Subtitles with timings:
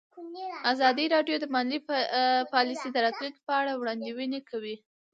[0.73, 1.79] ازادي راډیو د مالي
[2.53, 4.75] پالیسي د راتلونکې په اړه وړاندوینې کړې.